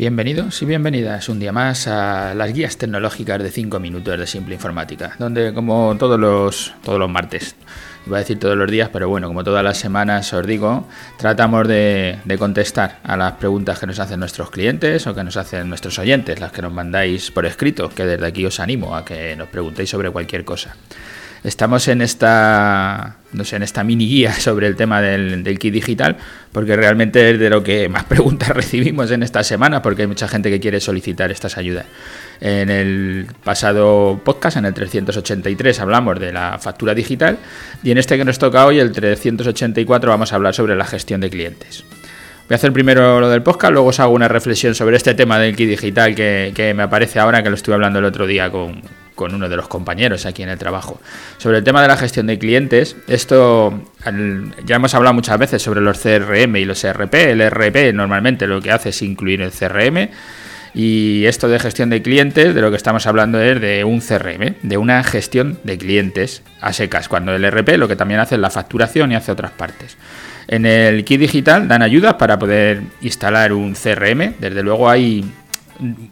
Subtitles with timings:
[0.00, 4.54] Bienvenidos y bienvenidas un día más a las guías tecnológicas de 5 minutos de Simple
[4.54, 7.54] Informática, donde como todos los, todos los martes,
[8.06, 11.68] iba a decir todos los días, pero bueno, como todas las semanas os digo, tratamos
[11.68, 15.68] de, de, contestar a las preguntas que nos hacen nuestros clientes o que nos hacen
[15.68, 19.36] nuestros oyentes, las que nos mandáis por escrito, que desde aquí os animo a que
[19.36, 20.76] nos preguntéis sobre cualquier cosa.
[21.42, 25.72] Estamos en esta, no sé, en esta mini guía sobre el tema del, del, kit
[25.72, 26.18] digital,
[26.52, 30.28] porque realmente es de lo que más preguntas recibimos en esta semana, porque hay mucha
[30.28, 31.86] gente que quiere solicitar estas ayudas.
[32.42, 37.38] En el pasado podcast, en el 383, hablamos de la factura digital,
[37.82, 41.22] y en este que nos toca hoy, el 384, vamos a hablar sobre la gestión
[41.22, 41.84] de clientes.
[42.48, 45.38] Voy a hacer primero lo del podcast, luego os hago una reflexión sobre este tema
[45.38, 48.50] del kit digital que, que me aparece ahora, que lo estuve hablando el otro día
[48.50, 48.82] con,
[49.20, 50.98] con uno de los compañeros aquí en el trabajo.
[51.36, 53.78] Sobre el tema de la gestión de clientes, esto
[54.64, 57.12] ya hemos hablado muchas veces sobre los CRM y los ERP.
[57.16, 60.08] El ERP normalmente lo que hace es incluir el CRM.
[60.72, 64.54] Y esto de gestión de clientes, de lo que estamos hablando es de un CRM,
[64.62, 68.40] de una gestión de clientes a secas, cuando el ERP lo que también hace es
[68.40, 69.98] la facturación y hace otras partes.
[70.48, 74.36] En el kit digital dan ayudas para poder instalar un CRM.
[74.40, 75.30] Desde luego hay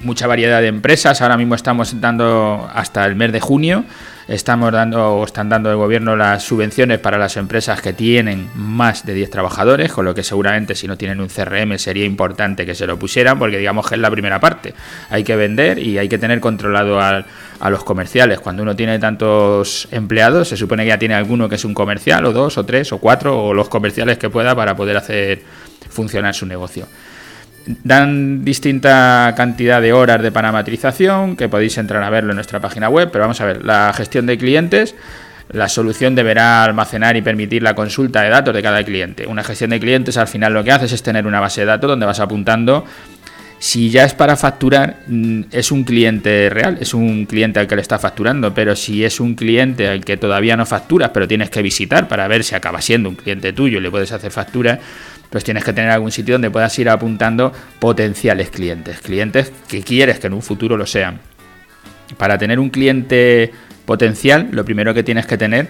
[0.00, 1.20] mucha variedad de empresas.
[1.22, 3.84] Ahora mismo estamos dando hasta el mes de junio,
[4.28, 9.04] estamos dando o están dando el gobierno las subvenciones para las empresas que tienen más
[9.06, 12.74] de 10 trabajadores, con lo que seguramente si no tienen un CRM sería importante que
[12.74, 14.74] se lo pusieran, porque digamos que es la primera parte.
[15.10, 17.24] Hay que vender y hay que tener controlado a,
[17.60, 18.40] a los comerciales.
[18.40, 22.24] Cuando uno tiene tantos empleados, se supone que ya tiene alguno que es un comercial,
[22.26, 25.42] o dos, o tres, o cuatro, o los comerciales que pueda para poder hacer
[25.88, 26.86] funcionar su negocio.
[27.66, 32.88] Dan distinta cantidad de horas de parametrización, que podéis entrar a verlo en nuestra página
[32.88, 34.94] web, pero vamos a ver, la gestión de clientes,
[35.50, 39.26] la solución deberá almacenar y permitir la consulta de datos de cada cliente.
[39.26, 41.88] Una gestión de clientes al final lo que haces es tener una base de datos
[41.88, 42.84] donde vas apuntando
[43.58, 47.76] si ya es para facturar, mm, es un cliente real, es un cliente al que
[47.76, 51.50] le está facturando, pero si es un cliente al que todavía no facturas, pero tienes
[51.50, 54.78] que visitar para ver si acaba siendo un cliente tuyo y le puedes hacer factura,
[55.30, 60.18] pues tienes que tener algún sitio donde puedas ir apuntando potenciales clientes, clientes que quieres
[60.18, 61.18] que en un futuro lo sean.
[62.18, 63.52] Para tener un cliente
[63.84, 65.68] potencial, lo primero que tienes que tener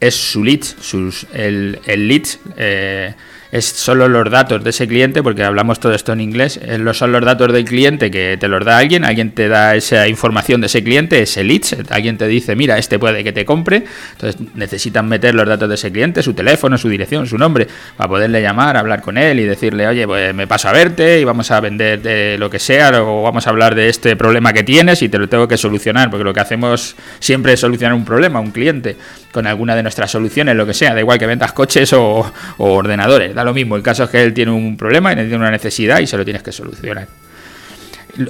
[0.00, 2.26] es su lead, sus, el, el lead.
[2.56, 3.14] Eh,
[3.56, 6.60] es solo los datos de ese cliente, porque hablamos todo esto en inglés,
[6.92, 10.60] son los datos del cliente que te los da alguien, alguien te da esa información
[10.60, 14.40] de ese cliente, ese leads, alguien te dice, mira, este puede que te compre, entonces
[14.54, 18.42] necesitan meter los datos de ese cliente, su teléfono, su dirección, su nombre, para poderle
[18.42, 21.60] llamar, hablar con él y decirle, oye, pues me paso a verte y vamos a
[21.60, 25.08] vender de lo que sea, o vamos a hablar de este problema que tienes y
[25.08, 28.50] te lo tengo que solucionar, porque lo que hacemos siempre es solucionar un problema, un
[28.50, 28.96] cliente,
[29.32, 32.72] con alguna de nuestras soluciones, lo que sea, da igual que vendas coches o, o
[32.72, 33.76] ordenadores, da lo mismo.
[33.76, 36.24] El caso es que él tiene un problema y tiene una necesidad y se lo
[36.24, 37.08] tienes que solucionar.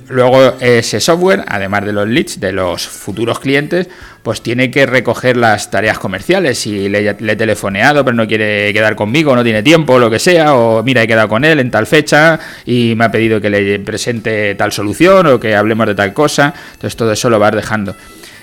[0.09, 3.88] Luego ese software, además de los leads de los futuros clientes,
[4.22, 6.59] pues tiene que recoger las tareas comerciales.
[6.59, 10.19] Si le, le, he telefoneado pero no quiere quedar conmigo, no tiene tiempo, lo que
[10.19, 13.49] sea, o mira, he quedado con él en tal fecha y me ha pedido que
[13.49, 16.53] le presente tal solución o que hablemos de tal cosa.
[16.72, 17.94] Entonces todo eso lo vas dejando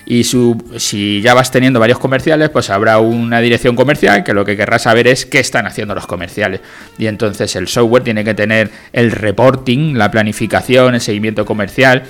[0.05, 4.43] y su, si ya vas teniendo varios comerciales, pues habrá una dirección comercial que lo
[4.43, 6.61] que querrá saber es qué están haciendo los comerciales.
[6.97, 12.03] Y entonces el software tiene que tener el reporting, la planificación, el seguimiento comercial,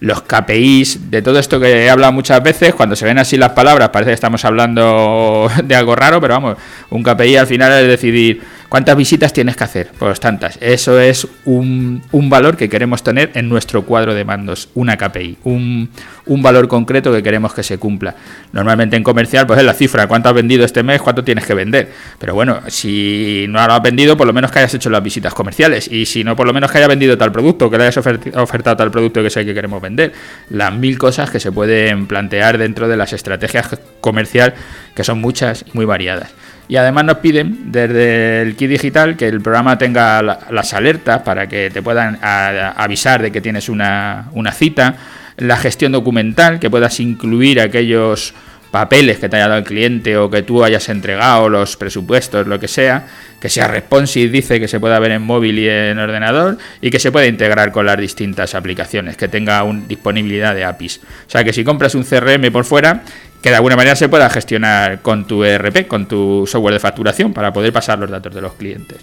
[0.00, 3.52] los KPIs, de todo esto que he hablado muchas veces, cuando se ven así las
[3.52, 6.56] palabras parece que estamos hablando de algo raro, pero vamos,
[6.90, 9.90] un KPI al final es decidir ¿Cuántas visitas tienes que hacer?
[9.98, 10.58] Pues tantas.
[10.60, 15.38] Eso es un, un, valor que queremos tener en nuestro cuadro de mandos, una KPI,
[15.44, 15.88] un,
[16.26, 18.14] un, valor concreto que queremos que se cumpla.
[18.52, 21.54] Normalmente en comercial, pues es la cifra, cuánto has vendido este mes, cuánto tienes que
[21.54, 21.90] vender.
[22.18, 25.32] Pero bueno, si no lo has vendido, por lo menos que hayas hecho las visitas
[25.32, 25.90] comerciales.
[25.90, 28.76] Y si no, por lo menos que haya vendido tal producto, que le hayas ofertado
[28.76, 30.12] tal producto que es el que queremos vender.
[30.50, 34.52] Las mil cosas que se pueden plantear dentro de las estrategias comercial,
[34.94, 36.34] que son muchas y muy variadas.
[36.68, 41.48] Y además nos piden desde el kit digital que el programa tenga las alertas para
[41.48, 44.96] que te puedan avisar de que tienes una, una cita,
[45.38, 48.34] la gestión documental, que puedas incluir aquellos
[48.70, 52.60] papeles que te haya dado el cliente o que tú hayas entregado, los presupuestos, lo
[52.60, 53.06] que sea,
[53.40, 56.98] que sea responsive, dice que se pueda ver en móvil y en ordenador y que
[56.98, 61.00] se pueda integrar con las distintas aplicaciones, que tenga un, disponibilidad de APIs.
[61.26, 63.02] O sea que si compras un CRM por fuera,
[63.42, 67.32] que de alguna manera se pueda gestionar con tu ERP, con tu software de facturación,
[67.32, 68.98] para poder pasar los datos de los clientes.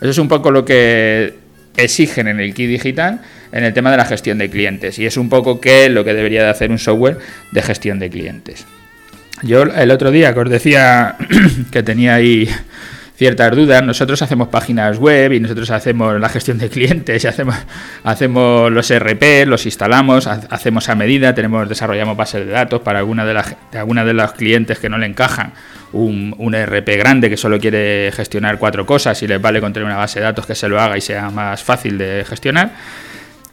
[0.00, 1.34] Eso es un poco lo que
[1.76, 3.20] exigen en el kit digital
[3.52, 6.12] en el tema de la gestión de clientes y es un poco que lo que
[6.12, 7.18] debería de hacer un software
[7.52, 8.66] de gestión de clientes.
[9.42, 11.16] Yo el otro día que os decía
[11.70, 12.48] que tenía ahí
[13.18, 13.82] ciertas dudas.
[13.82, 17.56] Nosotros hacemos páginas web y nosotros hacemos la gestión de clientes, y hacemos,
[18.04, 23.26] hacemos los RP, los instalamos, hacemos a medida, tenemos desarrollamos bases de datos para alguna
[23.26, 25.52] de las de alguna de los clientes que no le encajan
[25.92, 29.86] un, un RP grande que solo quiere gestionar cuatro cosas y les vale con tener
[29.86, 32.72] una base de datos que se lo haga y sea más fácil de gestionar.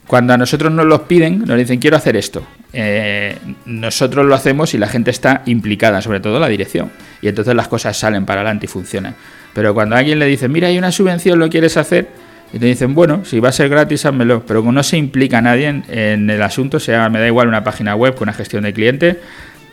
[0.06, 2.46] Cuando a nosotros nos los piden, nos dicen quiero hacer esto.
[2.72, 6.90] Eh, nosotros lo hacemos y la gente está implicada, sobre todo la dirección.
[7.22, 9.14] Y entonces las cosas salen para adelante y funcionan.
[9.54, 12.08] Pero cuando alguien le dice, mira, hay una subvención, ¿lo quieres hacer?
[12.52, 14.44] Y te dicen, bueno, si va a ser gratis, házmelo.
[14.46, 17.94] Pero como no se implica nadie en, el asunto, sea, me da igual una página
[17.96, 19.16] web con una gestión de clientes,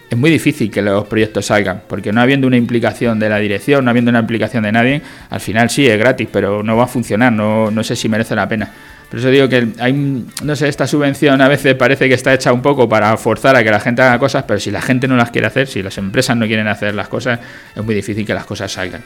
[0.10, 3.84] es muy difícil que los proyectos salgan, porque no habiendo una implicación de la dirección,
[3.84, 6.88] no habiendo una implicación de nadie, al final sí es gratis, pero no va a
[6.88, 8.72] funcionar, no sé si merece la pena.
[9.14, 12.52] Por eso digo que hay, no sé, esta subvención a veces parece que está hecha
[12.52, 15.16] un poco para forzar a que la gente haga cosas, pero si la gente no
[15.16, 17.40] las quiere hacer, si las empresas no quieren hacer las cosas,
[17.76, 19.04] es muy difícil que las cosas salgan.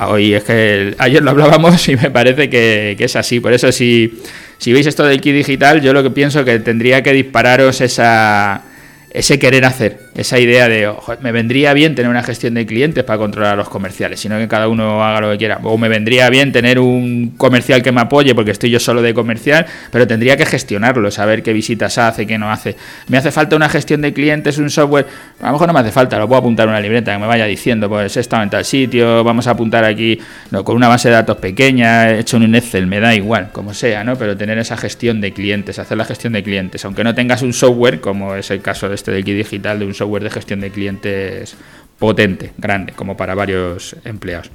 [0.00, 3.38] Hoy es que ayer lo hablábamos y me parece que, es así.
[3.38, 4.20] Por eso si,
[4.58, 8.62] si veis esto del kit digital, yo lo que pienso que tendría que dispararos esa
[9.10, 10.90] ese querer hacer, esa idea de
[11.20, 14.48] me vendría bien tener una gestión de clientes para controlar a los comerciales, sino que
[14.48, 15.60] cada uno haga lo que quiera.
[15.62, 19.12] O me vendría bien tener un comercial que me apoye porque estoy yo solo de
[19.12, 22.76] comercial, pero tendría que gestionarlo, saber qué visitas hace, qué no hace.
[23.08, 25.06] Me hace falta una gestión de clientes, un software.
[25.42, 27.26] A lo mejor no me hace falta, lo puedo apuntar en una libreta que me
[27.26, 30.18] vaya diciendo, pues he estado en tal sitio, vamos a apuntar aquí
[30.64, 34.02] con una base de datos pequeña, he hecho un Excel, me da igual, como sea,
[34.02, 34.16] ¿no?
[34.16, 37.52] Pero tener esa gestión de clientes, hacer la gestión de clientes, aunque no tengas un
[37.52, 40.60] software, como es el caso de este de kit digital, de un software de gestión
[40.60, 41.56] de clientes
[41.98, 44.50] potente, grande, como para varios empleados.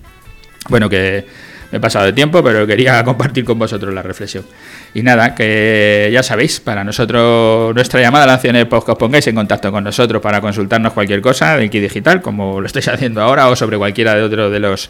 [0.70, 1.26] Bueno, que
[1.72, 4.46] me he pasado de tiempo, pero quería compartir con vosotros la reflexión.
[4.94, 9.26] Y nada, que ya sabéis, para nosotros nuestra llamada la acción es que os pongáis
[9.28, 13.22] en contacto con nosotros para consultarnos cualquier cosa del kit digital, como lo estáis haciendo
[13.22, 14.90] ahora, o sobre cualquiera de otros de los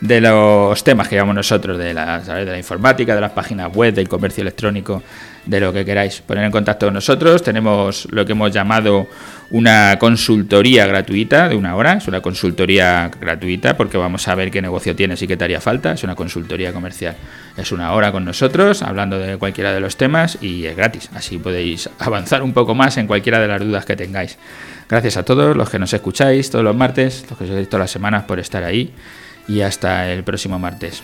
[0.00, 3.92] de los temas que llevamos nosotros, de la, de la informática, de las páginas web,
[3.92, 5.02] del comercio electrónico,
[5.44, 6.22] de lo que queráis.
[6.22, 7.42] Poner en contacto con nosotros.
[7.42, 9.06] Tenemos lo que hemos llamado
[9.50, 11.94] una consultoría gratuita de una hora.
[11.94, 15.60] Es una consultoría gratuita porque vamos a ver qué negocio tienes y qué te haría
[15.60, 15.92] falta.
[15.92, 17.16] Es una consultoría comercial.
[17.56, 21.10] Es una hora con nosotros hablando de cualquiera de los temas y es gratis.
[21.14, 24.38] Así podéis avanzar un poco más en cualquiera de las dudas que tengáis.
[24.88, 27.90] Gracias a todos los que nos escucháis todos los martes, los que os todas las
[27.90, 28.92] semanas por estar ahí
[29.48, 31.02] y hasta el próximo martes.